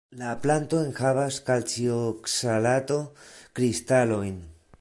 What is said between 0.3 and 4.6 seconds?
planto enhavas kalcioksalato-kristalojn.